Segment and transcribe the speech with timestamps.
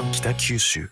[0.00, 0.88] 番北九州。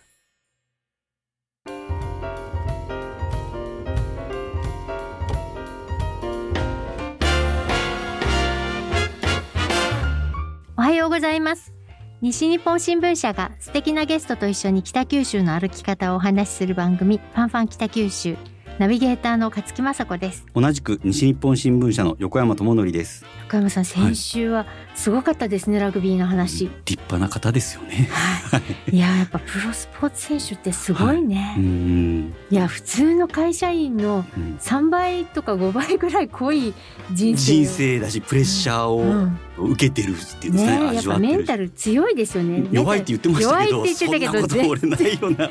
[10.75, 11.73] おはようございます。
[12.19, 18.35] 西日本新聞社が素敵なゲストと一緒に北九州の歩き方をお話しする番組ファンファン北九州。
[18.77, 20.45] ナビゲーターの勝木雅子です。
[20.53, 23.25] 同じく西日本新聞社の横山智則です。
[23.45, 28.07] 横山さん先週はすごかったですね、ラグビーの話、立派な方ですよね。
[28.11, 28.61] は
[28.91, 32.35] い、いややっぱプロスポーツ選手ってすごいね、うーん。
[32.51, 34.57] いや普通の会社員のうん。
[34.57, 36.75] 3倍とか5倍ぐらい濃い
[37.11, 39.09] 人生人生だしプレッシャうん。
[39.09, 42.67] ーを受けてるっていうんですかねねえやっ味わメンタル強いですよね。
[42.71, 45.49] 弱いって言ってましたけど弱いって言ってたけどそんなこと俺ないよな。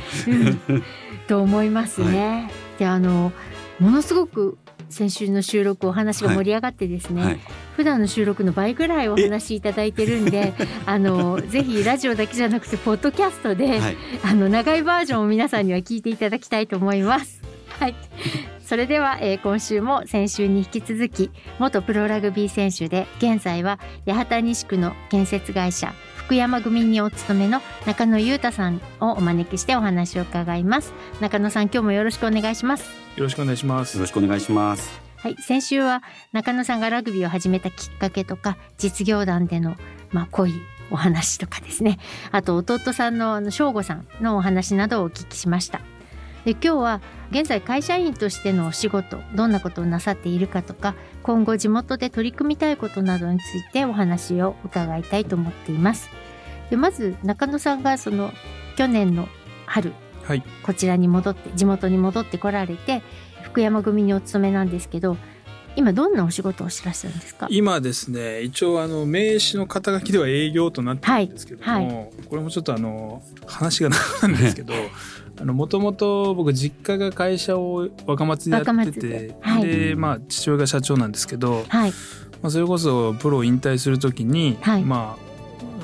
[0.68, 0.82] うん。
[1.26, 2.50] と思いますね。
[2.78, 3.32] であの
[3.78, 7.40] ものすごく先週の収録お話が盛り上がってですね、はい。
[7.76, 10.54] 普段の収録の倍ぐらいお話しいただいてるんで
[10.86, 13.96] あのぜひラジオだけじゃなくてポッドキャストで、はい。
[14.24, 17.42] あの長いバージョンを皆さんには聞いていただきたいと思います。
[17.80, 17.94] はい。
[18.66, 30.92] それでは、えー今週も先週に引き続き元プロラグビー選手で現在は八幡西区の建設会社福山組にお勤めの中野裕太さんをお招きしてお話を伺います。
[31.20, 32.90] 中野さん今日もよろしくお願いします。
[33.16, 33.94] よろしくお願いします。
[33.94, 34.90] よろしくお願いします。
[35.18, 39.76] はい先週は中野さんがラグビーを始めたきっかけとか実業団での
[40.10, 40.54] まあ濃い
[40.90, 42.00] お話とかですね。
[42.32, 45.80] あと弟さんのあの翔吾さんのお話などをお聞きしました
[46.46, 47.00] で今日は
[47.32, 50.94] 現在会社員としてのお仕事どんなことをなさっているかとか
[51.24, 56.08] 今後地元で取り組みたいことなどについてお話を伺いたいと思っています。
[56.70, 58.32] でまず中野さんがその
[58.76, 59.28] 去年の
[59.66, 60.42] 春はい。
[60.62, 63.02] こちらに戻って地元に戻ってこられて
[63.42, 65.16] 福山組にお勤めなんですけど
[65.74, 67.48] 今どんなお仕事をしてらっしゃるんですか？
[67.50, 72.10] 今ですね一応あの名刺の肩書きでは営業となってるんですけども、はい。
[72.28, 74.72] これもちょっとあの話が長なんですけど
[75.44, 79.66] もともと僕実家が会社を若松でや若っててはい。
[79.66, 81.92] でまあ父親が社長なんですけど、はい。
[82.42, 84.82] まあ、それこそプロを引退する時に、はい。
[84.82, 85.25] まあ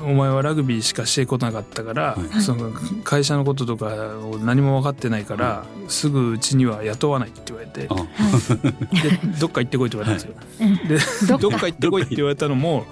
[0.05, 2.41] お前はラグビーしかしてこなかったから、はい。
[2.41, 2.71] その
[3.03, 3.87] 会社のこととか
[4.19, 7.95] を何も分かってないから、すぐうちには雇わないって言われてあ。
[7.95, 11.37] でどっか行ってこいって言われたんですよ。
[11.37, 11.63] でどっか。
[11.67, 12.85] 行ってこいって言われたのも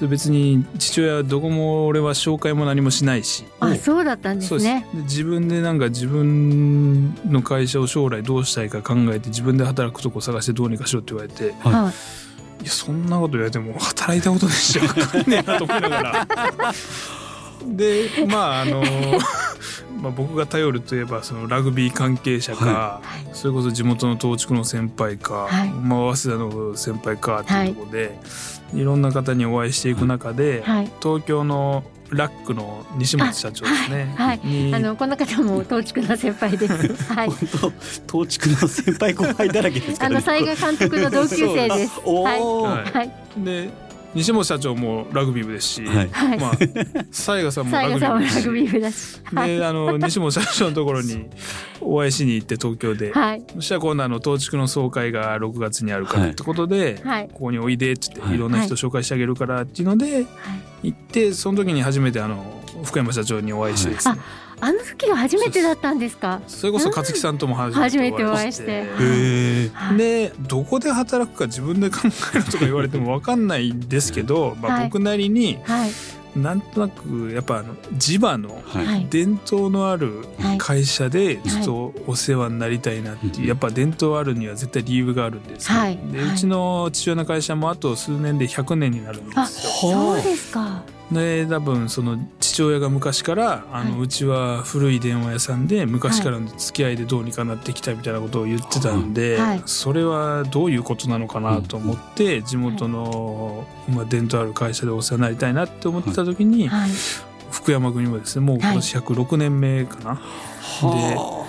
[0.00, 4.86] 別に父親はどこも俺は紹介も何もしないしあそうだったんですね。
[4.94, 12.25] で自分でなんか自分の会社を将来どうしたいか考えて自分で働くとこ探してどうにかしろって言われてはいはいい
[12.66, 16.26] やそんなこと言われても働いたことでしか分かんねえなと思いながら。
[17.66, 18.82] でまああの
[20.00, 23.28] まあ僕が頼るといえばそのラグビー関係者か、はい。
[23.32, 25.70] それこそ地元の東地区の先輩か、はい。
[25.70, 28.18] まあ、早稲田の先輩かっていうところで、
[28.74, 30.92] い、ろんな方にお会いしていく中で、はい。
[31.02, 34.14] 東京のラックの西本社長ですね。
[34.16, 36.72] はいにあのこの方も東地区の先輩です。
[37.12, 37.28] はい。
[37.28, 37.72] 本
[38.08, 40.24] 当東地区の先輩後輩だらけですからね。
[40.26, 42.00] あの西賀監督の同級生です。
[42.00, 42.92] はい。
[42.92, 43.10] はい。
[43.44, 43.85] で
[44.16, 46.08] 西本社長もラグビー部ですし、はい。
[46.08, 46.38] はい。
[46.38, 46.52] まあ
[47.52, 48.46] さんもラグビー部ですし。
[48.46, 49.20] ラグビー部だし。
[49.24, 49.56] はい。
[49.58, 51.26] であの 西本社長のところに
[51.80, 53.42] お会いしに行って東京で、はい。
[53.54, 57.28] そしたら今度あの東地区の総会が6月にあるからってことで、はい。
[57.32, 58.36] ここにおいでって言って、はい。
[58.36, 60.26] い、ろんな人紹介してあげるからっていうので、はい。
[60.84, 64.16] 行ってその時に初めてあの福山社長にお会いしてですね、
[64.60, 66.40] あの時が初めてだったんですか？
[66.46, 68.64] それこそ勝木さんとも初初めておお会いして。
[68.64, 68.72] て。
[68.72, 69.98] へえはい。
[69.98, 71.98] でどこで働くか自分で考
[72.34, 75.90] えろとか言われても分かんないんですけど、まあ、はい僕なりにはい。
[76.36, 78.62] なんとなくやっぱあの地場の
[79.08, 80.58] 伝統のあるはい。
[80.58, 85.96] 会社でちょっとお世話になりたいなっていう、はいやっぱ伝統あるには絶対理由があるんですよ、はい。
[85.96, 86.24] はい。
[86.26, 89.92] うでちの父親の会社もあと数年で100年になるんであすよ。
[89.92, 90.82] そうですか。
[91.10, 92.18] で多分その
[92.56, 94.00] 父親が昔からあの、はい。
[94.00, 99.62] うちは古い電話屋さんで昔からの付き合いでどうにかなってきたみたいなことを言ってたんで、はい。
[99.66, 106.90] それはどういうことなのかなと思って、地元の、まあ、伝統ある会社でお世話になりたいなって思ってた時に、はい。
[107.50, 111.46] 福山組もですねもう今年106年目かな、は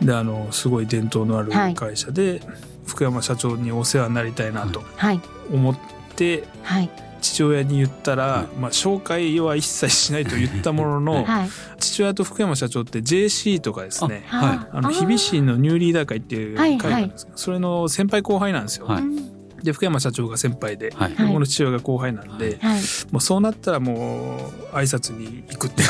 [0.00, 1.74] であのすごい伝統のあるはい。
[1.74, 2.42] 会社で、
[2.86, 5.20] 福山社長にお世話になりたいなとはい。
[5.50, 5.78] 思っ
[6.16, 6.90] てはい
[7.20, 11.48] 父親に言ったら、はまあ、紹介は一切しないと言ったものの、 はい。
[11.78, 14.58] 父親と福山社長って JC とかですねあはい。
[14.72, 16.78] あの日比市のニューリーダー会っていうはい。
[16.78, 18.86] 会があるんですけど、それの先輩後輩なんですよ。
[18.86, 19.02] はい。
[19.02, 19.35] うん
[19.66, 21.14] で福山社長が先輩で、はい。
[21.14, 21.26] はい。
[21.28, 22.80] 僕の父親が後輩なんで、はい。
[23.10, 25.82] もうそうなったらもう挨拶に行くって。
[25.82, 25.88] な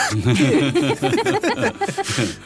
[1.70, 1.92] って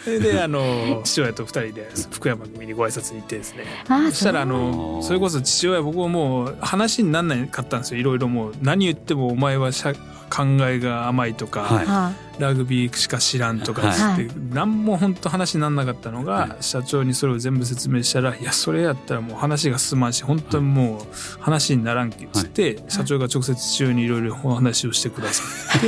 [0.04, 3.64] それであの父親と二人で福山組にご挨拶に行ってですね。
[3.88, 8.00] あそしたらあのそれこそ父親僕はもう話になんないかったんですよ。
[8.00, 9.94] いろいろもう何言ってもお前はしゃ
[10.30, 11.86] 考えが甘いとか、はい。
[11.86, 14.28] はラグビーしか知らんとかって、はい。
[14.50, 21.06] 何も本当話にならなかったのが、は社長にそれを全部説明したら「いやそれやったらもう話が進まんし本当にもう
[21.42, 25.42] 話にならんけ」っつって、社長が直接父親にいろいろお話をしてくださ
[25.78, 25.80] っ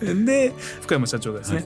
[0.00, 0.52] て で
[0.82, 1.64] 福山社長がですね、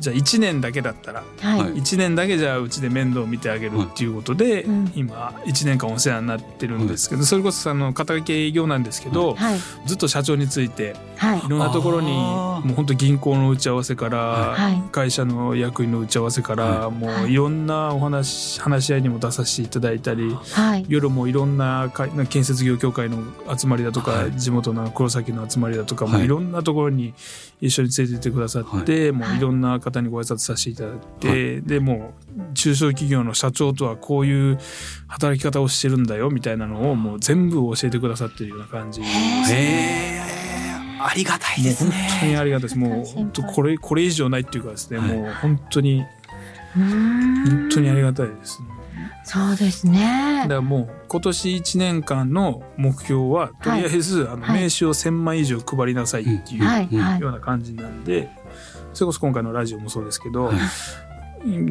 [0.00, 1.74] じゃあ1年だけだったらはい、はい。
[1.74, 4.92] 1年だけじゃあうちで面倒を見てあげるっていうことで、うん。
[4.96, 11.38] 今1年間お世話になってるんですけど、それこそあの肩書き営業なんですけど、はいずっと社長についてはい。
[11.40, 14.18] いろんなところにもう本当銀行の打ち合わせから、
[14.54, 14.82] はい。
[14.92, 17.24] 会社の役員の打ち合わせから、はい。
[17.26, 17.34] うい。
[17.34, 20.32] ろんなお話話し合いにも出させていただいたり。
[20.32, 20.86] はい。
[20.88, 23.18] 夜もいろんな会建設業協会の
[23.58, 24.32] 集まりだとか、はい。
[24.38, 26.24] 地元の黒崎の集まりだとかもはい。
[26.26, 27.12] いろんなところに
[27.60, 29.34] 一緒に連れてってくださって、もはい。
[29.34, 34.58] ういろんな方にご挨拶させていただいて、でもう中小企業の社長とはこういう
[35.08, 39.02] 働き方をしてるんだよみたいなのをもう全部教えてくださってるような感じ。
[39.02, 40.20] へえ
[41.02, 42.38] ありがたいですもう本当にね。
[42.38, 42.78] ありがたいです。
[42.78, 45.08] もう本当これこれ以上ないっていうかですね、はい。
[45.08, 46.04] もう本当に
[46.74, 48.68] 本当にありがたいです、ね。
[49.24, 50.40] そうですね。
[50.42, 56.86] だからもう今年1年間の目標はとりあえず、あのはい名刺を1,000枚以上配りなさいっていうはい。
[56.86, 57.20] はい。
[57.20, 58.28] ような感じなんで
[58.92, 60.56] それこそ今回のラジオもそうですけど、はい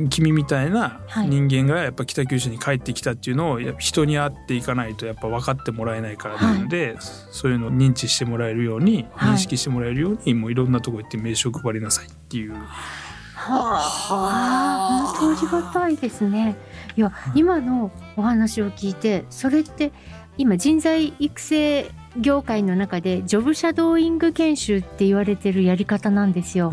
[0.09, 1.27] 君みたいなはい。
[1.27, 9.33] 人間がやっぱ北九州に帰ってきたっていうのを人に会っていかないとやっぱ分かってもらえないからなので、そういうのを認知してもらえるように、はい。
[9.33, 12.53] 認識してもらえるようにもういろんなとこ行って名刺を配りなさいっていう。
[12.53, 13.79] は
[14.11, 16.57] あ、本当ありがたいですね。
[16.97, 19.91] いや、今のお話を聞いて、それって
[20.37, 26.71] 今人材育成業界の中でジョブシャドーイング研修って言われてるやり方なんですよ。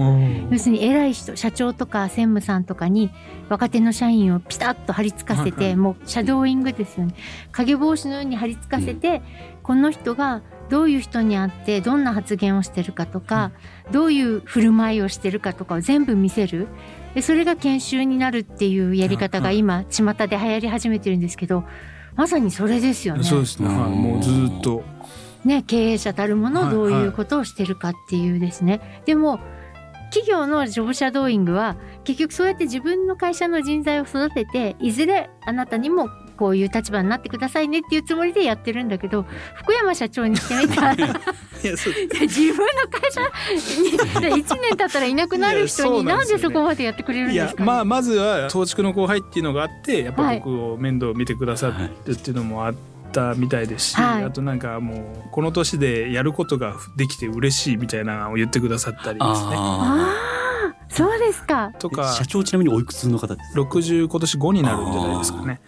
[0.51, 3.11] 要するに偉い人社長とか専務さんとかに
[3.49, 5.77] 若手の社員をピタッと貼り付かせて、はいはい。
[5.77, 7.15] もうシャドーイングですよね。
[7.53, 9.23] 影帽子のように貼り付かせて、
[9.63, 13.53] この人がどういう人に会ってどんな発言をしてるかとか、
[13.93, 16.67] どういう振る舞いをしてるかとかを全部見せる。
[17.15, 21.65] でそれが研修になるっていうやり方が今巷で流行り始めてるんですけど
[22.15, 23.25] まさにそれですよね。
[23.25, 23.91] そうですね、はい。
[23.91, 24.85] もうずっと
[25.47, 29.41] ね、経営者たるものはいどういうことをしてるかっていうですね、でも
[30.11, 43.21] 企業のジョブシャドーイングは結局そうやって自分の会社の人材を育てていずれあなたにもこういう立場になってくださいねっていうつもりでやってるんだけど福山社長にしてみたら 自分の会社
[43.81, 50.37] に1年経ったらいなくなる人になんんでそこまでやってくれるんいですか、ね、やまあまずは東畜の後輩っていうのがあってやっぱはい。
[50.39, 51.73] 僕を面倒を見てくださっ
[52.05, 52.75] てっていうのもあっ
[53.11, 54.25] たみたいですし、はい。
[54.25, 54.95] あとなんかも
[55.27, 59.25] うこの年でやることができて嬉しいみたいなのを言ってくださったりですね。
[59.25, 60.37] あああ
[60.89, 61.73] そうですか。
[61.79, 62.11] とか。
[62.11, 65.61] あ社長ちなみにおいくつの方です60今年5になるんじゃないですかね。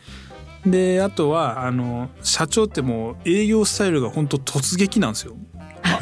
[0.66, 5.36] であとはあの社長ってもう営業スタイルが本当突撃なんですよ。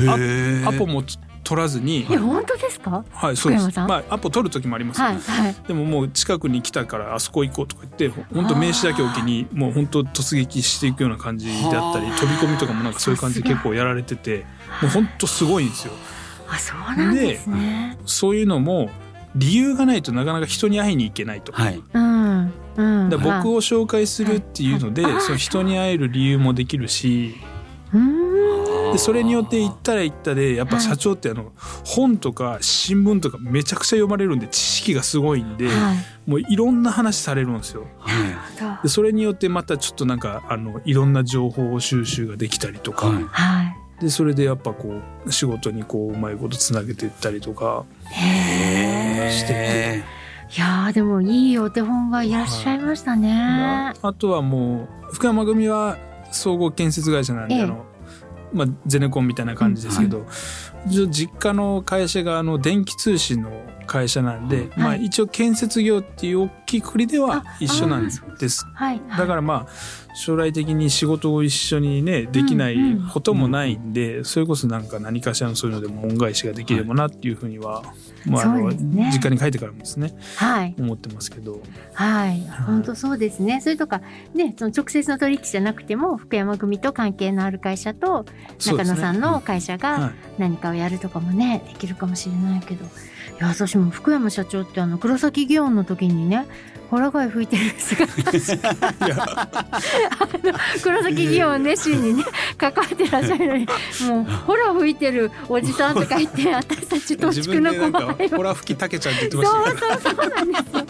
[0.00, 2.00] へえアポもつ取らずに。
[2.00, 3.04] い、や本当ですか？
[3.12, 3.78] はいそうです。
[3.78, 5.56] まあアポ取る時もありますよはいはい。
[5.68, 12.18] でももう近くに来たからあそこ行こうとか言ってほ本当名刺だけ置きにもう本当突撃していくような感じであったりはあ。
[12.18, 14.44] 飛び込みとかもなんかそういう感じで結構やられてて
[14.82, 15.92] もう本当すごいんですよ。
[16.48, 17.96] あそうなんですね。
[18.06, 18.90] そういうのも
[19.36, 21.52] 理由がないとなかなか人に会いに行けないと。
[21.52, 21.82] はい。
[21.92, 23.08] うんうん。
[23.10, 27.36] だ僕を紹介するっていうので、はいはいその人に会える理由もできるし。
[27.92, 28.25] うーん
[28.92, 31.52] でそれによって行ったら行ったでやっぱ社長ってあの
[31.84, 35.96] 本とか新聞とかめちゃくちゃ読まれるんで知識がすごいんではい。
[36.26, 37.86] もういろんな話されるんですよ。
[38.00, 43.24] はでそれによってまたちょっとなんかあのいろんな情報収集ができたりとか、いはい。
[43.24, 43.76] はい。
[44.00, 47.84] でそれでやっぱこう仕事にこううまいことつなげていったりとか。
[48.10, 50.04] へしてへ
[50.56, 53.32] いやーでもいいお手本がいらっしゃいましたね。
[53.32, 55.96] ああとはもう福山組は
[56.30, 57.62] 総合建設会社なんで、ええ。
[57.62, 57.84] あの
[58.52, 60.26] まあ、ゼネコンみたいな感じですけど、
[60.86, 63.50] 一応実家の会社があの電気通信の
[63.86, 65.04] 会社なんで、まあ、はい。
[65.04, 68.66] 一応建設業っていう大きいくくりではあ一緒なんです。
[68.74, 69.00] はい。
[69.16, 72.76] だからまあ将来的に仕事を一緒にねできない
[73.12, 77.82] こともないんで、それこそなんか何かしらのそういうのでも恩返しができればなっていうふうには、
[78.26, 80.74] まああそのね実家に帰ってからもですねはい。
[80.78, 81.60] 思ってますけど
[81.94, 82.40] はい。
[82.66, 83.60] 本当そうですね。
[83.60, 84.02] それとか、
[84.34, 88.26] ね、その直接の取引じゃなくても、福山組と関係のある会社と、
[88.58, 92.84] 中野さんの会社はがい何かをやるとかもね、できるかもしれないけど。
[92.84, 92.88] い
[93.40, 96.46] や、私も福山社長ってあの、黒崎祇園の時にね、
[96.90, 98.04] ホラ貝吹いてる姿
[98.88, 98.94] あ
[100.42, 102.24] の黒崎祇園熱心にね
[102.56, 103.66] 関わってらっしゃるのに
[104.08, 110.84] もうホラ吹いてるおじさんとか言って私たちと自地区の後輩をホラ吹きたけちゃんって言ってそうましたよそうそうなんですよ。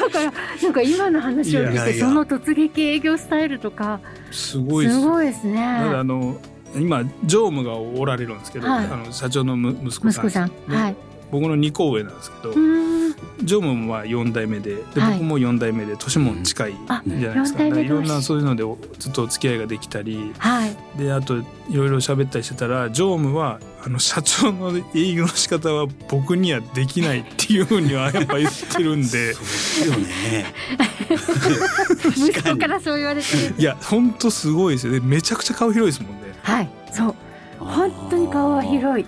[0.00, 4.00] だからなんか今の話を聞いてその突撃営業スタイルとか
[4.30, 5.00] すごいです。
[5.00, 5.64] すごいですね。
[5.64, 6.40] あの
[6.74, 8.86] 今常務がおられるんですけど、はい。
[8.86, 10.48] あの社長のむ息子さん息子さん。
[10.68, 10.96] ではい。
[11.30, 12.54] 僕の2個上なんですけど、
[13.46, 15.12] 常務もまあ4代目でで、はい。
[15.14, 20.76] 僕も4代目で年も近いあじゃないですか,、四代目同士いろんなそういうのでおずっとお付き合いができたりはい。
[20.98, 29.32] であといろいろ喋ったりしてたら常務はあの社長の営業の仕方は僕にはできないっていうふうにはやっぱ言ってるんで。
[29.34, 30.54] そうですよね。
[32.16, 33.54] 息子からそう言われてる。
[33.58, 34.92] いや本当すごいですよ。
[34.92, 36.34] ねめちゃくちゃ顔広いですもんね。
[36.42, 36.68] はい。
[36.92, 37.14] そう。
[37.58, 39.06] 本当に顔は広い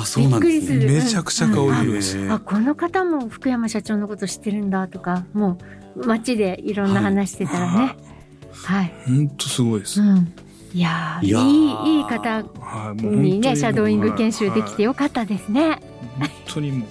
[0.00, 0.78] あ、そうなんですね。
[0.78, 1.02] びっくりする。
[1.02, 5.58] めちゃくちゃ顔広いです、へーあこの方も福山社長のこと知ってるんだとかも
[5.96, 7.96] う街でいろんな話してたらね。
[8.52, 10.34] はい、本当すごいです、うん、
[10.74, 15.80] いやーいいいいい方はいもう本当にねシャドーイング研修できてよよかったですね。
[16.18, 16.88] 本当にもう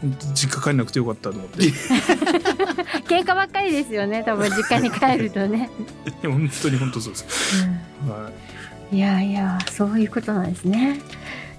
[0.00, 1.62] 本当実家帰んなくてよかったと思って。
[3.08, 5.70] 喧嘩ばっかりですよね多分実家に帰るとね、
[6.22, 7.66] 本当に本当そうです、
[8.08, 8.30] は
[8.90, 8.96] い。
[8.96, 11.00] いやいやそういうことなんですね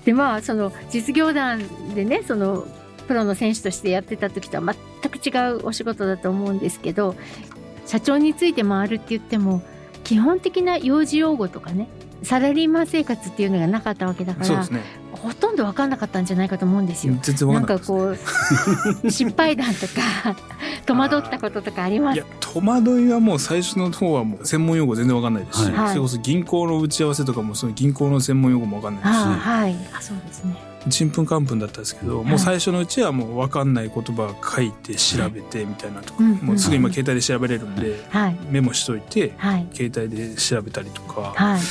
[0.07, 2.65] でまあその実業団でねその
[3.09, 7.17] プロの選手としてやってた時とは全く違うお仕事だと思うんですけど
[7.85, 9.61] 社長について回るって言っても
[10.05, 11.89] 基本的な幼児用語とかね
[12.23, 17.15] サラリーマン生活っていうのがなかったわけだからねほとんど分かんなかったんじゃないかと思うんですよ。
[17.21, 18.15] 全然わなんかんないかこ
[19.03, 20.37] う 失敗談とか
[20.87, 22.15] 戸惑ったこととかあります？
[22.15, 25.89] いや戸惑いはもう最初の方はもう専門用語全然わかんないですし、はい。
[25.89, 29.75] それこそ銀行の打ち合わせとかもその銀行の専門用語もわかんないですし、あはい。
[29.93, 30.55] あそうですね。
[30.89, 38.37] ちんぷんかんぷんだったんですけど、もう最初のうちはもう分かんない言葉を書いて調べてみたいなとか、うんもうすぐ今携帯で調べれるんで、はい。
[38.49, 39.67] メモしといてはい。
[39.73, 41.61] 携帯で調べたりとか、はい。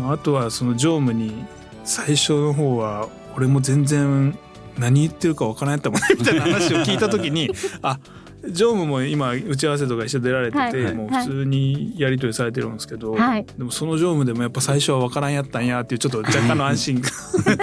[0.00, 1.44] まああとはその常務に
[1.84, 4.38] 最初の方は俺も全然
[4.78, 7.50] 何言ってるか分からんやったもんねみたいな話を聞いた時に
[7.82, 7.98] あ
[8.48, 13.44] 常務も今打ち合わせとか一緒出られてて、はいもう普通にやり取りされてるんですけど、はい。
[13.44, 17.12] でもその常務でもやっぱ最初は分からんやったんやっていうちょっと若干の安心感。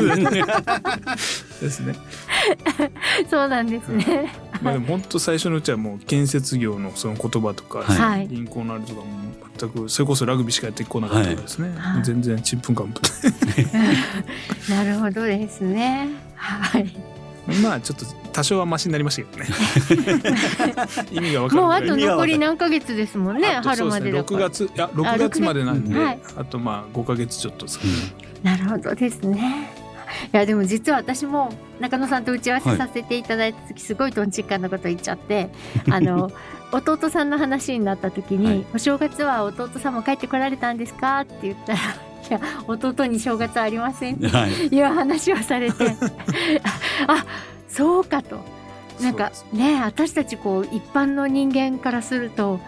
[1.59, 1.95] ですね。
[3.29, 4.31] そうなんですね。
[4.61, 8.27] まあでも本当最初のうちはもう建設業のその言葉とか、はい。
[8.27, 9.05] 銀行のあれとかも
[9.57, 12.03] 全くそれこそラグビーしかやってこなかったですね、はい。
[12.03, 13.01] 全然ちんぷんかんぷ
[14.69, 16.09] なるほどですね。
[16.35, 17.16] はい。
[17.53, 20.33] んまあちょっと多少はマシになりましたけどね。
[21.11, 23.47] 意味が分かるもうあと残り何ヶ月ですもんね。
[23.63, 24.49] 春までだ6から。
[24.49, 26.19] 月いや6月までなんではい。
[26.37, 27.91] あとまあ5か月ちょっとですかね。
[28.43, 29.69] なるほどですね。
[30.33, 31.49] いやでも実は私も
[31.79, 35.49] 中野さんと打ち合わせさせていただいた時すごいとんちんかんなこと言っちゃって、
[35.91, 36.31] あの
[36.71, 38.65] 弟さんの話になった時に、はい。
[38.73, 41.21] お正月は弟さんも帰ってこられたんですか？
[41.21, 41.79] って言ったら、
[42.29, 44.51] い や弟に正月はありませんって はい。
[44.75, 45.95] いう話をされて
[47.07, 47.25] あ
[47.69, 48.39] そうかと
[49.01, 52.59] なんかね私たちこう一般の人間からすると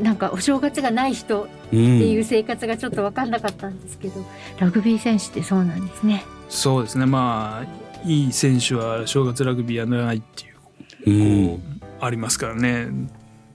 [0.00, 2.20] なんかお正月がない人うっていん。
[2.20, 4.24] う生活がちょっと分かんなかったんですけど、
[4.58, 6.24] ラグビー選手ってそうなんですね。
[6.48, 11.48] そうですねまあいい選手は正月ラグビーやらないっていううん。
[11.48, 11.60] こ
[12.00, 12.88] うありますからね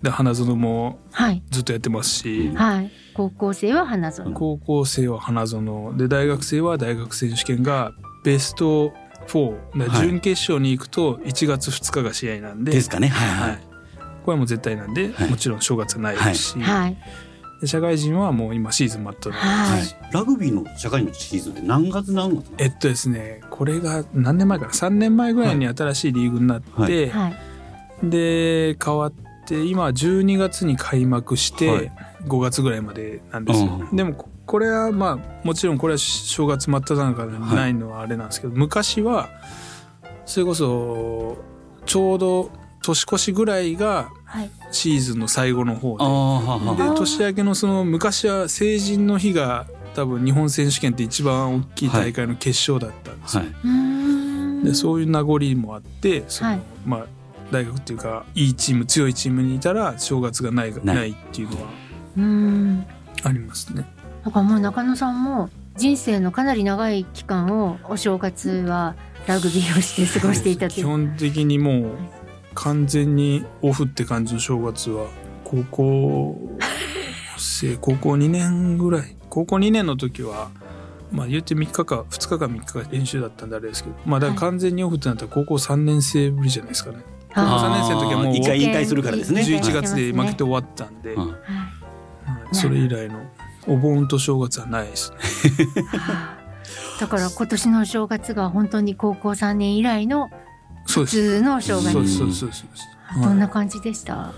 [0.01, 1.43] で花園もはい。
[1.49, 2.51] ずっとやってますし。
[2.55, 2.91] はい。
[3.13, 4.33] 高校生は花園。
[4.33, 5.97] 高校生は花園。
[5.97, 7.91] で大学生は大学選手権が
[8.23, 8.93] ベスト
[9.27, 10.07] 4だからはい。
[10.07, 13.09] 準決勝に行くと1月2日が試合なんで、ですかね。
[13.09, 13.55] はいははい。
[13.55, 13.57] い。
[14.23, 15.29] これはもう絶対なんで、はい。
[15.29, 16.97] もちろん正月はないですし、はい。
[17.59, 19.37] で社会人はもう今シーズン真っ只中。
[19.37, 19.79] はい。
[19.79, 20.13] はい。
[20.13, 27.09] ラグビーの社会のシーズンって何月何月えっとですねこれが何年前かな？3年前ぐらいに新しいリーグになって、はい。
[27.09, 27.35] はい。
[28.09, 31.91] で変わって今は12月に開幕して、はい。
[32.25, 39.29] 5月ぐらいまでなんですよ、うんでもここれはまあもちろんこれは正月真っ只中でないのはあれなんですけど、昔は
[40.25, 41.37] それこそ
[41.85, 42.49] ちょうど
[42.81, 44.49] 年越しぐらいがはい。
[44.71, 53.43] シーズンの最後の方でははで年明けのその昔は成人の日が多分日本選手権って一番大きい大会の決勝だったんですよ、
[54.63, 56.59] でそういう名残もあってその、はい。
[56.85, 57.05] まあ
[57.51, 60.95] 大学っていうかいいチーム強いチームにいたら正月がないない。
[60.95, 61.69] ないっていうのは
[62.17, 62.85] うーん。
[63.23, 63.85] ありますね。
[64.23, 68.95] だからもう中野さんも人生のかなり長い期間をお正月は
[69.27, 71.85] ラグビーをして過ごしていたとい基う本的にもう
[72.53, 75.07] 完全にオフって感じの正月は
[75.43, 76.37] 高校
[77.37, 79.15] 生高校2年ぐらい。
[79.29, 80.49] 高校2年の時は
[81.11, 86.97] まあ言って3日か2日か3日か練習だったんであれですけどまあだから完全にオフってなったら高校3年生ぶりじゃないですかね。
[87.29, 89.41] 高校あ3年生の時はもう一回引退するからですね。
[89.41, 91.21] 11月で負けて終わったんで、うん。
[91.21, 91.29] はい。
[91.29, 91.39] はい
[92.51, 93.19] それ以来の
[93.67, 95.17] お盆と正月はないですね。
[95.97, 96.39] はあ
[96.99, 100.29] だから今年のお正月が本当に高校3年以来の
[100.87, 101.05] 普。
[101.05, 101.91] 通のお正月。
[101.93, 102.17] そうです。
[102.17, 102.39] そうです。
[102.39, 102.63] そうです。
[103.21, 104.31] どんな感じでした、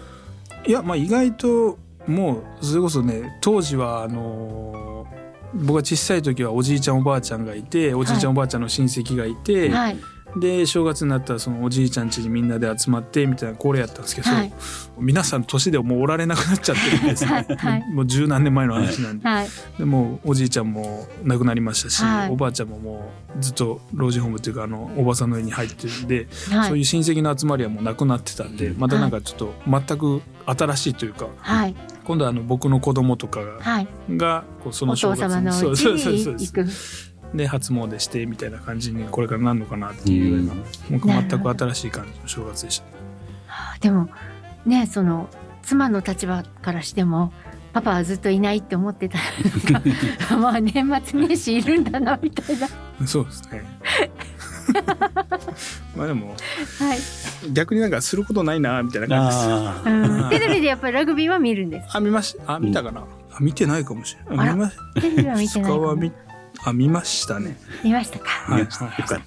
[0.65, 5.21] いやまあ意外ともうそれこそね当時はあのー
[5.53, 9.97] 僕が小さい時はおじいちゃんおばあちゃんがいておじいちゃんおばあちゃんの親戚がいて、はい
[10.35, 14.53] で正月になったらそのおじいちゃん家にみんなで集まってみたいなこれやったんですけど、はい。
[14.97, 17.87] 皆さん年でもうおられなくなっちゃってるんですね、はいはい。
[17.91, 19.47] もう十何年前の話なんで,、はい。
[19.77, 22.29] でもうおじいちゃんも亡くなりましたし、はい。
[22.29, 26.67] おばあちゃんももうずっと老人ホームっていうかあのおばさんの家に入ってるんで、はい。
[26.69, 31.75] そういう親戚の集まりはもうなくなってたんでまたなんかちょっと全く新しいというかはい。
[32.03, 33.41] 今度はあの僕の子供とか
[34.09, 36.67] がこうそのお父様のそうそうそうそうに行く
[37.33, 42.85] で初詣してみたいな感じにこれからなるのかなっていうような、僕全く新しい感じの正月でした。
[43.79, 44.09] でも
[44.65, 45.29] ねその
[45.63, 47.31] 妻の立場からしても
[47.73, 49.17] パパはずっといないって思ってた
[50.37, 52.67] まあ年末年始いるんだなみたいな
[53.07, 53.63] そうですね。
[55.95, 56.35] まあでも
[56.79, 56.99] はい、
[57.53, 59.49] 逆になんかすることないなみたいな感じです。
[59.49, 62.55] あうん、テレビでやっぱりラグビーは見るんですあ見ました。
[62.55, 63.01] あ見たかな。
[63.01, 63.05] あ
[63.39, 64.53] 見てないかもしれない。
[64.53, 66.11] 見ましテレビは見てないかも他は見
[66.65, 67.57] あ見ましたね。
[67.83, 68.25] 見ましたか？
[68.47, 69.21] あ、はいよかっ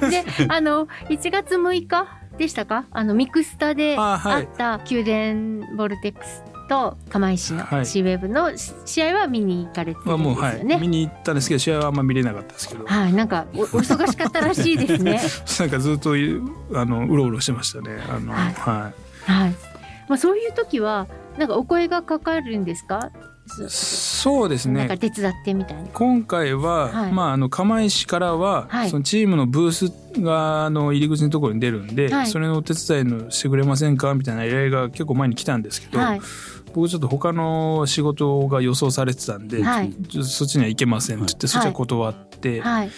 [0.00, 0.08] た。
[0.10, 2.06] であの1月6日
[2.38, 2.86] でしたか？
[2.92, 8.50] あのミクスタであった宮殿ボルテックスと釜石のはいシーウェーブの
[8.86, 10.78] 試合は見に行かれてるんですよね。
[10.80, 12.86] 見に行ったんですけど試合はあんま見れなかったですけど。
[12.86, 15.20] はい、なんかお お忙しかったらしいですね。
[15.60, 18.02] なんかずっとあのうろうろしてましたね。
[18.08, 18.92] あのはいは
[19.28, 19.30] い。
[19.30, 19.54] はい。
[20.08, 21.06] まあそういう時は
[21.38, 23.10] なんかお声がかかるんですか？
[23.46, 24.80] そうですね。
[24.80, 24.96] なんか。
[24.96, 25.88] 手伝ってみたいな。
[25.92, 27.12] 今回は、はい。
[27.12, 28.90] まああの釜石からは、はい。
[28.90, 32.26] そのチームのブースがあの入り口のところに出るんで、はい。
[32.26, 36.20] それのお手伝いのしてくれませんかみたいな依頼が結構前に来たんですけど、はい。
[36.74, 39.62] 僕ちょっと他の仕事が予想されてたんで、
[40.22, 42.90] そっちには行けませんって言って、そっちは断って、はい。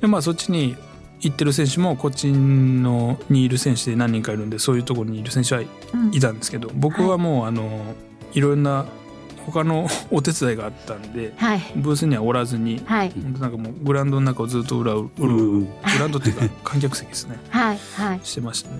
[0.00, 0.76] でまあそっちに
[1.20, 5.62] 行ってる選手もこっちのにいる選手で何人かいるんでそういうところにいる選手は
[6.12, 7.94] いたんですけど僕はもうあの
[8.34, 8.86] いろんな
[9.50, 11.62] 他の お手伝いがあったんではい。
[11.76, 13.12] ブースにはおらずにはい。
[13.22, 15.68] 本当なんかもうグラウンドの中をずっと裏をうろうんグ
[15.98, 17.38] ラウンドっていうか 観客席ですね。
[17.50, 18.20] はいはい。
[18.22, 18.76] してましたね。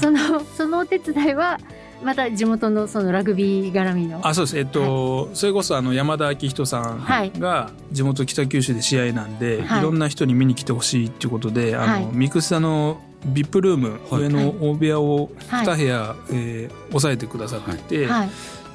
[0.00, 0.18] その
[0.56, 1.58] そのお手伝いは
[2.02, 4.20] また地元のそのラグビー絡みの？
[4.22, 4.58] あそうです。
[4.58, 7.32] えっと、それこそあの山田明人さんはい。
[7.38, 9.80] が地元北九州で試合なんで、はい。
[9.80, 12.08] い、ろんな人に見に来てほしいっていうことで、あのはい。
[12.12, 13.00] ミクスタの
[13.32, 14.22] VIP ルーム、はい。
[14.24, 15.66] 上の大部屋をはい。
[15.66, 18.30] 2部屋、えー抑えてくださってて、はい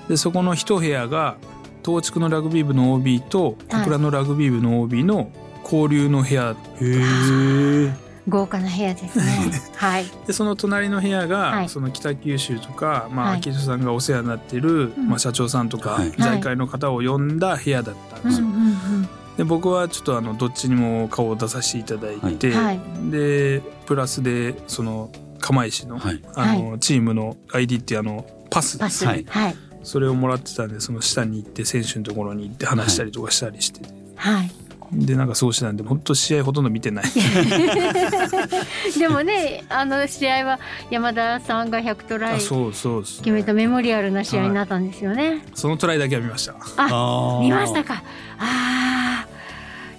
[0.10, 1.38] でそこの1部屋が
[1.86, 5.32] 東筑のラグビー部の OB と小倉のラグビー部の OB の
[5.64, 6.56] 交流の部屋。
[6.82, 7.94] へえ。
[8.28, 9.52] 豪華な部屋ですね。
[9.76, 10.06] はい。
[10.28, 11.70] でその隣の部屋が、はい。
[11.70, 13.38] その北九州とか、まあ、はい。
[13.38, 15.10] 秋人さんがお世話になってる、うん。
[15.10, 16.12] まあ、社長さんとか、はい。
[16.18, 18.48] 財界の方を呼んだ部屋だったんですよ。
[18.48, 22.80] んで僕はちょっとあのどっちにも顔を出させていただいて、はい。
[23.10, 26.22] でプラスでその釜石の,、はい。
[26.36, 28.78] あのチームの ID っていうあのパス。
[28.78, 29.06] パス。
[29.06, 29.26] はい。
[29.30, 29.56] はい
[29.90, 33.82] それをもらってたんでその下に行って選手のところに行って話したりとかしたりして、
[34.16, 34.52] はい。
[34.94, 37.06] でなんかそうしてたんで本当試合ほとんど見てない
[38.98, 45.44] でもねあの試合は山田さんが100トライあそうそう決めたメモリアルな試合になったんですよね。
[45.56, 47.84] そのトライだけは見ましたあ見ました。
[47.84, 48.04] か。
[48.38, 49.28] ああ。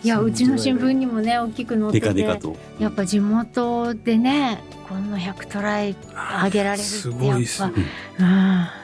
[0.02, 2.56] いやそううちの新聞にもね大きく載っててと。
[2.78, 5.96] やっぱ地元でねこの100トライ
[6.44, 7.72] 上げられるってすやっごいですね
[8.18, 8.79] ぱ、うん、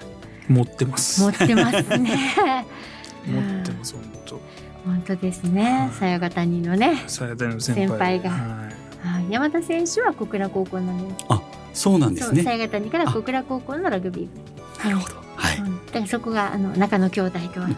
[0.49, 1.23] 持ってます。
[1.23, 2.65] 持ってますね。
[3.27, 4.41] 持ってます本当。
[4.85, 5.91] 本当ですね。
[5.99, 7.89] さやが谷のね、さやたの先輩。
[7.89, 8.31] 先輩が。
[8.31, 8.37] は
[8.73, 8.87] い。
[9.07, 11.27] はい、山田選手は小倉高校なんです。
[11.75, 12.59] そうなんですそう、さね。
[12.59, 14.85] やが谷から小倉高校のラグビー部。
[14.85, 15.17] なるほど。
[15.37, 15.59] はい。
[15.59, 15.87] うん。
[15.87, 17.69] だからそこがあの中野兄弟とは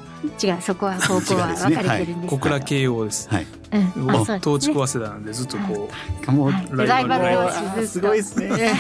[0.43, 3.29] 違うそこは高校は分かれてるんです小倉慶応です。
[3.29, 3.47] はい。
[3.97, 4.75] うん、あそう東ですね。
[4.75, 5.91] 筑早稲田なんでずっとこ
[6.33, 6.69] もうはい。
[6.73, 7.87] ライバルライバル同士ずっと。
[7.87, 8.73] すごいですね。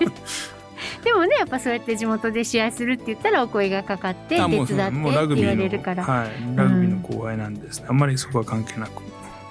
[1.04, 6.02] でもねやっぱそうやって地元で試合するって言ったらお声がかかって手伝ってもうラって言わグビーのれるから。
[6.02, 6.56] はい。
[6.56, 7.86] ラグビーの後輩なんですね。
[7.90, 9.02] あんまりそこは関係なく。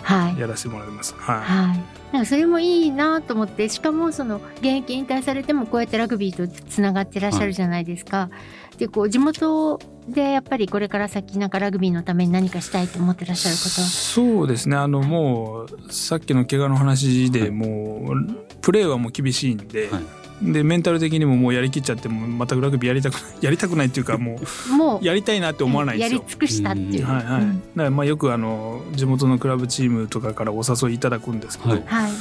[0.01, 0.39] はい。
[0.39, 1.13] やらせてもらいます。
[1.15, 1.79] ははい。
[2.11, 8.29] なんかそれもいいなと思ってしかもその現役引退されてもこうやってラグビーとつながってらっしゃるじゃないですか。
[8.77, 13.69] でこう地元でやっぱりこれから先なんかラグビーのために何かしたいと思ってらっしゃるいこと。
[13.69, 14.75] そうですね。
[14.75, 26.19] あのもうさっきの怪我の話でもうプレーはもう厳しいんではいでメンタル的にももうやりきっちゃってもまたラグビーやりたく やりたくないっていうかももううやりたいなって思わないんですよ。
[26.19, 27.05] やり尽くしたっていう。
[27.05, 27.59] はいはい、うん。
[27.59, 31.83] だからまあよくあの地元のクラブチームとかからお誘いいただくんですけど、はい。
[31.85, 32.11] はい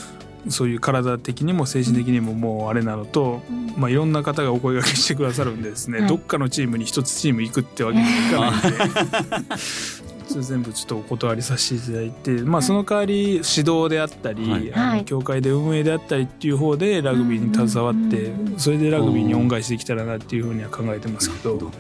[0.48, 3.75] そういう体的にも精神的にももうあれなのと、うん。
[3.77, 6.09] まあ、いろんな方がお声掛けしてくださるんでですね、はい。
[6.09, 9.55] どっかのチームに一つチーム行くってわけにはいかないんで
[10.33, 14.73] それ全部ちょっとお断りさせていただいて、まあ、その代わり指導であったり、はい。
[14.73, 15.05] あのはい。
[15.05, 21.59] 協会で運営であったりっていう方でラグビーに携わって、それでラグビーに恩返しできたらなっていうふうには考えてますけど。
[21.59, 21.71] はい、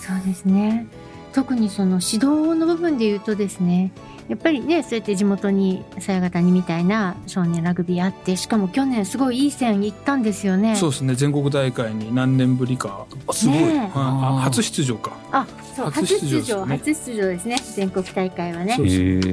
[0.00, 0.86] そうですね。
[1.32, 3.90] 特にその指導の部分で言うとですね
[4.28, 10.76] やっぱりねそうやって地元に鞘ヶ谷みたいな少年ラグビーあってしかも去年すごいいい線いったんですよね。
[10.76, 11.14] そうですね。
[11.14, 13.56] 全国大会に何年ぶりか、あすごい。
[13.58, 13.92] ねえ。
[13.94, 15.12] あ初出場か。
[15.30, 16.76] あそう初初出出場ね。
[16.78, 17.56] 初出場ですね。
[17.74, 18.76] 全国大会はね。
[18.76, 18.82] こ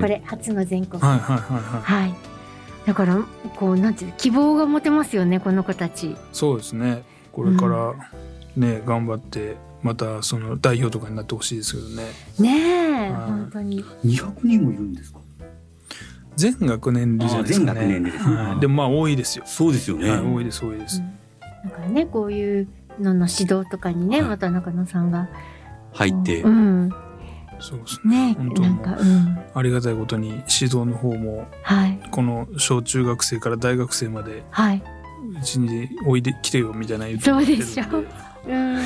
[0.08, 1.02] れ初の全国。
[1.02, 1.82] はいはいはいはい。
[1.82, 2.16] はい。
[2.86, 3.18] だから
[3.58, 6.16] こうなんていうの希望が持てますよねこの子たち。
[6.34, 7.04] そうですね。
[7.32, 7.94] これから
[8.58, 12.04] ね、頑張ってまたその代表とかになってほしいですけどね。
[12.40, 13.12] ねえはい。
[13.12, 13.84] 本当に。
[14.06, 15.20] 200人もいるんですか？
[16.36, 17.80] 全学年でじゃないですかね。
[17.80, 18.18] あ全学年でね。
[18.18, 20.10] はい、でもまあ多いですよ、そうですよね。
[20.10, 21.02] はい、多いです多いです、
[21.64, 22.68] だからねこういう
[23.00, 24.30] のの指導とかにね、はい。
[24.30, 25.30] また中野さんが。
[25.94, 26.42] 入って。
[26.42, 26.50] う。
[26.50, 26.90] ん。
[27.60, 28.28] そうですね。
[28.30, 29.38] ね本当なんかうん。
[29.54, 32.00] ありがたいことに指導の方もはい。
[32.12, 34.82] この小中学生から大学生まではい。
[35.40, 37.84] うちにおいで来てよみたいな言ってそうでしょ
[38.48, 38.80] うん。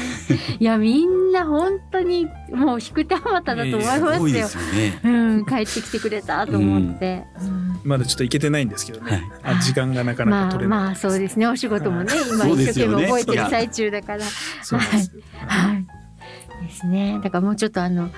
[0.59, 4.47] いやみんな本当にもう引く手あまただと思いすますよ。
[4.47, 4.99] すよね。
[5.03, 7.79] うん帰ってきてくれたと思って、うん。
[7.83, 9.55] まだちょっと行けてないんですけどね、はい。
[9.57, 11.47] あ時間がなかなかまあ取れない、まあそうですね。
[11.47, 14.25] お仕事もね今一生懸命覚えてる最中だから。
[14.61, 15.85] そうなんですよはい。
[16.67, 17.19] ですね。
[17.23, 18.09] だからもうちょっとあの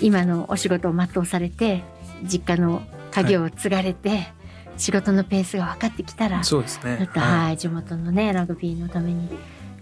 [0.00, 1.82] 今のお仕事を全うされて
[2.24, 4.28] 実家の家業を継がれて、
[4.76, 6.98] 仕事のペースが分かってきたらちそうですね。
[7.00, 9.28] ょっとはい、地元のねラグビーのために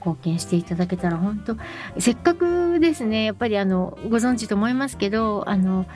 [0.07, 1.57] 貢献していただけたら本当
[2.01, 5.87] せっかくですねやっぱりあのご存知と思いますけどあの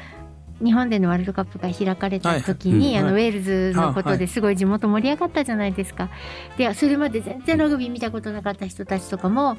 [0.62, 3.04] 日本でのワールドカップが開かれた時に、はい。
[3.04, 6.10] あのウはいェールズのことですごい地元盛り上がったじゃないですか。
[6.58, 9.56] でそれまで全然ラグビー見たことなかった人たちとかも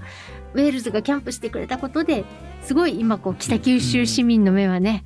[0.54, 2.24] ウェールズがキャンプしてくれたことで
[2.62, 5.04] すごい今こう北九州市民の目はね、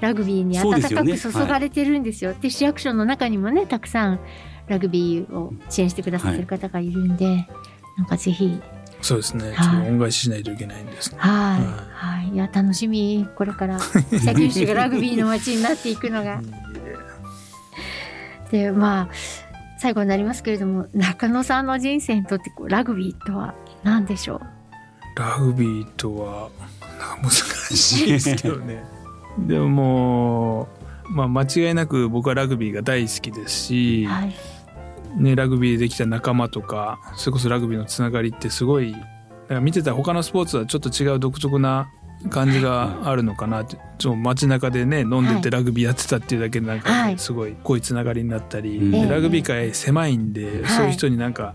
[0.00, 2.34] ラグビーに温かく注がれてるんですよ。
[2.34, 4.20] で市役所の中にもねたくさん
[4.66, 7.48] ラグビーを支援してくださってる方がいるんで、
[7.96, 8.60] なんかぜひ
[9.00, 9.56] そうですね、はい。
[9.56, 11.18] ちょっと恩返ししないといけないんですね。
[11.20, 12.24] はい、はい。
[12.26, 13.28] はい、いや楽しみ。
[13.36, 16.40] これから北九州がラグビーの街になっていくのが。
[18.50, 19.08] でまあ
[19.78, 24.40] 最後になりますけれども中野さんの人生にとってこうラグビーとは何でしょう？
[25.20, 26.50] ラグビーとは
[27.22, 28.82] 難しいですけどね。
[29.38, 30.68] でも
[31.10, 34.34] まあ、間違いなく僕はラグビーが大好きですし、はい
[35.16, 39.04] ね、ラグビーでできた仲間とかそれこそラグビーのつながりってすごいだか
[39.54, 41.90] ら見てた他のスポーツはちょっと違う独特な
[42.30, 47.14] 感じがあるのかなってちょっと街中でね飲んでてラグビーやってたっていうだけでなんはい。
[47.14, 48.90] かすごい濃いつながりになったり、うん。
[48.90, 51.54] でええラグビー界狭いんで、はいそういう人になんか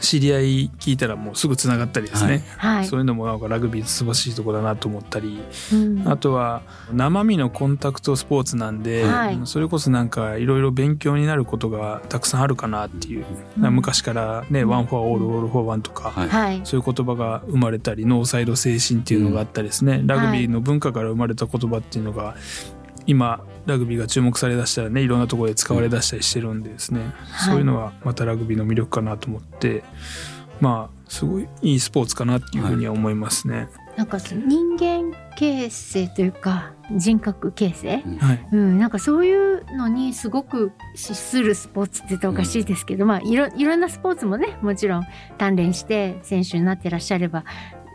[0.00, 2.86] 知り合い聞いたらもうすぐつながったりですね、はい。
[2.86, 6.08] そういうのもなんかラグビー素晴らしいところだなと思ったり、うん。
[6.08, 9.40] あとは生身のコンタクトスポーツなんで、はい。
[9.44, 13.24] それこそなんかいろいろ勉強になることがたくさんあるかなっていう、
[13.60, 13.74] うん。
[13.74, 14.68] 昔からね、うん。
[14.68, 16.28] one for all all for one とか、はい。
[16.28, 22.36] はいそういう言葉が生まれたりノーサイド精神っていうのがあったりですね、ラグビーの文化から生まれた言葉っていうのが
[23.06, 27.12] 今ラグビーが注目されだしたらねいろんなところで使われだしたりしてるんでですね、はい。
[27.50, 29.84] そういうのはまたラグビーの魅力かなと思って
[30.60, 33.68] まあすごいいいスポーツかなっていうふうには思いますね。
[33.96, 37.88] なんかその人間形成というか人格形成、
[38.20, 45.04] はい、うん、なんかそういうのにすごく資するスポーツって言ったらおかしいですけど、まあいろいろんなスポーツもねもちろん
[45.38, 47.44] 鍛錬して選手になってらっしゃれば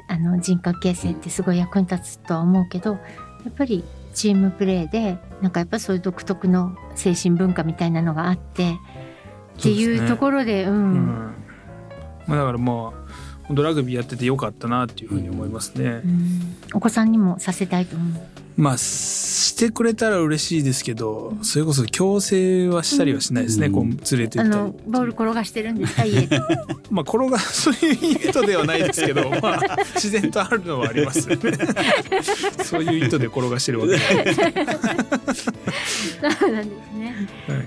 [0.10, 3.00] あの人格形成ってすごい役に立つとは思うけどや
[3.50, 3.84] っぱり
[4.14, 8.80] チームプレーでなんかやっぱそういう独特の精神文化みたいなのがあって
[9.60, 11.36] っていうところでううんん
[12.26, 12.94] まあ、だからま
[13.50, 16.02] あラグビーやっててよかったなっていうふうに思いますね。
[16.06, 18.24] うんお子さんにもさせたいと思う。
[18.56, 24.50] まあしてくれたら嬉しいですけどそれこそ強制はしたりはしないですね、うんこう連れて行っ
[24.88, 26.40] ボール転がしてるんですか家で？
[26.92, 27.96] まあ転が そういう
[28.30, 29.60] 意図ではないですけどまあ
[29.96, 31.52] 自然とあるのはありますよね
[32.64, 34.06] そういう意図で転がしてるわけでそ
[36.48, 37.16] うなんですね。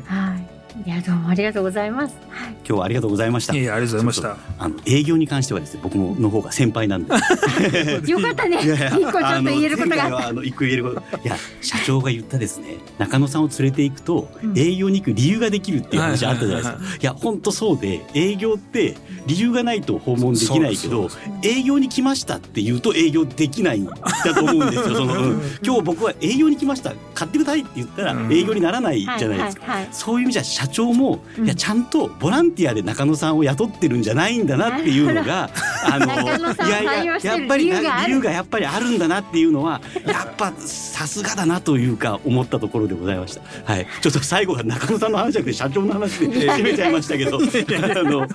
[0.07, 0.56] ははい。
[0.85, 2.15] いやどうもありがとうございます。
[2.29, 2.53] はい。
[2.53, 3.55] 今日はありがとうございました。
[3.55, 4.37] いいえありがとうございました。
[4.59, 7.15] あの営業に関してはですね僕の方が先輩なんで。
[8.07, 8.63] よかったね。
[8.63, 10.11] いやいや一個ちょっと言えることが。
[10.11, 11.19] はあの一個言えること。
[11.25, 14.59] いや社長が言ったですね中野さんを連れて行くとうん。
[14.59, 21.09] 営業に行く理由ができるっていう話あったじゃないですか、はいや本当そうで営業って理由がないと訪問できないけど
[21.43, 23.95] 営業に来ましたって言うと営業できないんだ
[24.35, 25.41] と思うんですよその、うん。
[25.63, 28.33] 今日僕は営業に来ました買ってくださいって言ったらうん。
[28.33, 35.51] 営業にならないじゃないですか、そういう意味じゃ社長も、うんいやちゃんとボランテティアで中野さんを雇ってるんじゃないんだなっていうのが
[35.85, 37.71] あのいやいややっぱり理
[38.09, 43.43] 由がやっぱりあるんだなっていうのはやっぱさすがだなというか思ったところでございました。
[43.65, 48.27] はい、ちょっと最後は中野さんの話じゃなくて社長の話で締めちゃいましたけど、 あの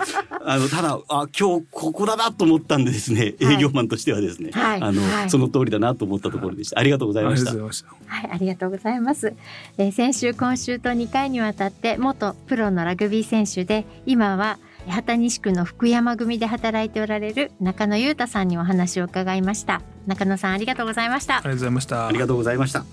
[0.45, 6.79] あのただあ今日ここだなと思ったんでですね、はい営業マンとしてはですね、はいあの、はいその通りだなと思ったところでした。
[6.79, 7.51] ありがとうございありました。
[7.51, 8.15] がとうございました。
[8.15, 9.33] はい、ありがとうございます。
[9.77, 19.81] えー先週、今週と2回にわたって元プロのラグビー選手で、今は八幡西区の福山組で働いておられる中野裕太さんにお話を伺いました。
[20.07, 21.41] 中野さん、ありがとうございましたあ。
[21.41, 22.07] りがとうございました。
[22.07, 22.79] ありがとうございました。
[22.81, 22.85] フ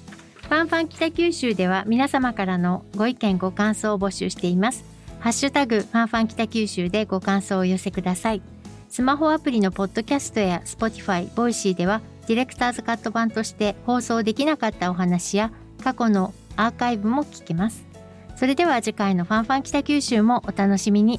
[0.48, 4.84] ァンファン北九州では皆様からのご意見ご感想を募集しています。
[5.20, 8.42] ハッシュタグファンファン北九州でご感想をお寄せください。
[8.88, 17.87] スマホアプリのポッドキャストや Spotify、ボイシーではディレクターズカット版として放送できなかったお話や過去のアーカイブも聞けます。
[18.38, 21.18] それでは次回のファンファン北九州もお楽しみに。